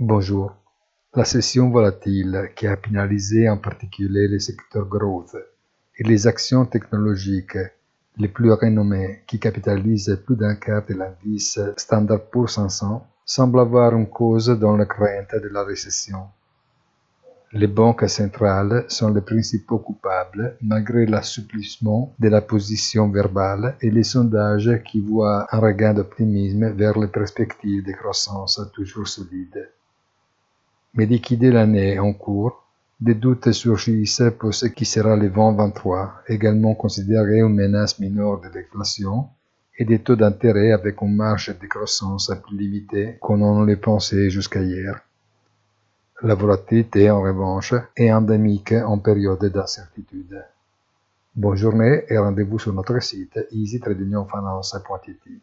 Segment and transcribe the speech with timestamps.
[0.00, 0.54] Bonjour.
[1.16, 5.34] La session volatile qui a pénalisé en particulier le secteur growth
[5.96, 7.58] et les actions technologiques
[8.16, 13.92] les plus renommées qui capitalisent plus d'un quart de l'indice Standard Poor's 500 semble avoir
[13.96, 16.28] une cause dans la crainte de la récession.
[17.52, 24.04] Les banques centrales sont les principaux coupables malgré l'assouplissement de la position verbale et les
[24.04, 29.68] sondages qui voient un regain d'optimisme vers les perspectives de croissance toujours solides.
[30.94, 32.64] Mais liquider l'année en cours,
[33.00, 38.48] des doutes surgissent pour ce qui sera le 2023, également considéré une menace mineure de
[38.48, 39.28] l'inflation
[39.78, 44.30] et des taux d'intérêt avec une marge de croissance plus limitée qu'on en le pensait
[44.30, 45.00] jusqu'à hier.
[46.22, 50.44] La volatilité, en revanche, est endémique en période d'incertitude.
[51.36, 55.40] Bonne journée et rendez-vous sur notre site easytradingfinance.it.